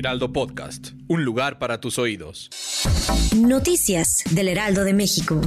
Heraldo 0.00 0.32
Podcast, 0.32 0.92
un 1.08 1.26
lugar 1.26 1.58
para 1.58 1.78
tus 1.78 1.98
oídos. 1.98 2.48
Noticias 3.36 4.24
del 4.30 4.48
Heraldo 4.48 4.82
de 4.82 4.94
México. 4.94 5.42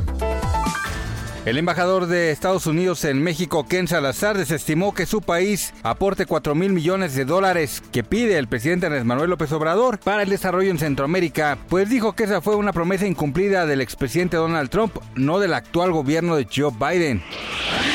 El 1.43 1.57
embajador 1.57 2.05
de 2.05 2.29
Estados 2.29 2.67
Unidos 2.67 3.03
en 3.03 3.23
México, 3.23 3.65
Ken 3.65 3.87
Salazar, 3.87 4.37
desestimó 4.37 4.93
que 4.93 5.07
su 5.07 5.21
país 5.21 5.73
aporte 5.81 6.27
4 6.27 6.53
mil 6.53 6.71
millones 6.71 7.15
de 7.15 7.25
dólares 7.25 7.81
que 7.91 8.03
pide 8.03 8.37
el 8.37 8.47
presidente 8.47 8.85
Andrés 8.85 9.05
Manuel 9.05 9.31
López 9.31 9.51
Obrador 9.53 9.97
para 9.97 10.21
el 10.21 10.29
desarrollo 10.29 10.69
en 10.69 10.77
Centroamérica, 10.77 11.57
pues 11.67 11.89
dijo 11.89 12.13
que 12.13 12.25
esa 12.25 12.39
fue 12.39 12.55
una 12.55 12.73
promesa 12.73 13.07
incumplida 13.07 13.65
del 13.65 13.81
expresidente 13.81 14.37
Donald 14.37 14.69
Trump, 14.69 14.97
no 15.15 15.39
del 15.39 15.55
actual 15.55 15.91
gobierno 15.91 16.35
de 16.35 16.45
Joe 16.55 16.71
Biden. 16.79 17.23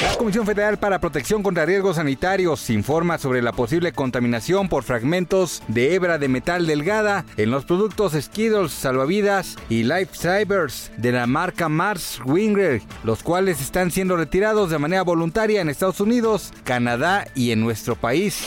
La 0.02 0.16
Comisión 0.16 0.45
Federal 0.45 0.78
para 0.78 1.01
Protección 1.01 1.42
contra 1.42 1.65
Riesgos 1.65 1.97
Sanitarios 1.97 2.69
informa 2.70 3.19
sobre 3.19 3.41
la 3.41 3.52
posible 3.52 3.92
contaminación 3.92 4.69
por 4.69 4.84
fragmentos 4.84 5.62
de 5.66 5.95
hebra 5.95 6.19
de 6.19 6.28
metal 6.28 6.66
delgada 6.66 7.25
en 7.36 7.50
los 7.50 7.64
productos 7.64 8.12
Skittles, 8.12 8.70
salvavidas 8.70 9.56
y 9.69 9.84
Lifesavers 9.84 10.92
de 10.98 11.12
la 11.12 11.27
marca 11.27 11.69
Mars 11.69 12.20
Winger, 12.25 12.83
los 13.03 13.22
cuales 13.22 13.61
están 13.61 13.91
siendo 13.91 14.17
retirados 14.17 14.70
de 14.70 14.78
manera 14.78 15.03
voluntaria 15.03 15.62
en 15.62 15.70
Estados 15.70 16.00
Unidos, 16.00 16.52
Canadá 16.64 17.27
y 17.34 17.52
en 17.52 17.61
nuestro 17.61 17.97
país. 17.97 18.47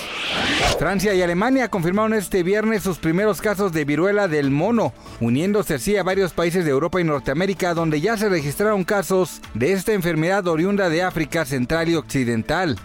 Francia 0.77 1.13
y 1.13 1.21
Alemania 1.21 1.69
confirmaron 1.69 2.13
este 2.13 2.43
viernes 2.43 2.83
sus 2.83 2.97
primeros 2.97 3.41
casos 3.41 3.73
de 3.73 3.83
viruela 3.83 4.27
del 4.27 4.51
mono, 4.51 4.93
uniéndose 5.19 5.75
así 5.75 5.97
a 5.97 6.03
varios 6.03 6.33
países 6.33 6.65
de 6.65 6.71
Europa 6.71 7.01
y 7.01 7.03
Norteamérica 7.03 7.73
donde 7.73 7.99
ya 7.99 8.15
se 8.15 8.29
registraron 8.29 8.83
casos 8.83 9.41
de 9.53 9.73
esta 9.73 9.93
enfermedad 9.93 10.47
oriunda 10.47 10.89
de 10.89 11.03
África 11.03 11.30
Central 11.45 11.89
y 11.89 11.95
Occidental. 11.95 12.77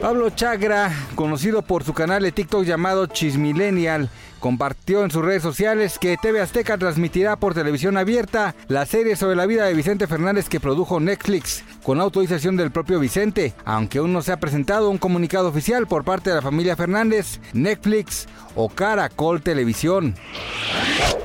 Pablo 0.00 0.30
Chagra, 0.30 0.92
conocido 1.14 1.62
por 1.62 1.84
su 1.84 1.92
canal 1.92 2.22
de 2.22 2.32
TikTok 2.32 2.64
llamado 2.64 3.06
Chismillennial, 3.06 4.08
compartió 4.38 5.04
en 5.04 5.10
sus 5.10 5.24
redes 5.24 5.42
sociales 5.42 5.98
que 5.98 6.16
TV 6.16 6.40
Azteca 6.40 6.78
transmitirá 6.78 7.36
por 7.36 7.54
televisión 7.54 7.96
abierta 7.96 8.54
la 8.68 8.86
serie 8.86 9.16
sobre 9.16 9.34
la 9.34 9.46
vida 9.46 9.64
de 9.64 9.74
Vicente 9.74 10.06
Fernández 10.06 10.48
que 10.48 10.60
produjo 10.60 11.00
Netflix, 11.00 11.64
con 11.82 12.00
autorización 12.00 12.56
del 12.56 12.70
propio 12.70 13.00
Vicente, 13.00 13.54
aunque 13.64 13.98
aún 13.98 14.12
no 14.12 14.22
se 14.22 14.30
ha 14.30 14.38
presentado 14.40 14.88
un 14.88 14.98
comunicado 14.98 15.48
oficial 15.48 15.88
por 15.88 16.04
parte 16.04 16.30
de 16.30 16.36
la 16.36 16.42
familia 16.42 16.76
Fernández, 16.76 17.40
Netflix 17.52 18.28
o 18.54 18.68
Caracol 18.68 19.42
Televisión. 19.42 20.14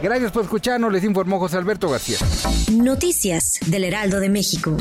Gracias 0.02 0.32
por 0.32 0.44
escucharnos, 0.44 0.92
les 0.92 1.04
informó 1.04 1.40
José 1.40 1.58
Alberto 1.58 1.90
García. 1.90 2.18
Noticias 2.72 3.60
del 3.68 3.84
Heraldo 3.84 4.20
de 4.20 4.30
México. 4.30 4.76